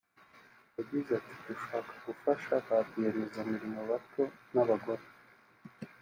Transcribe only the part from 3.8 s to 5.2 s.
bato n’abagore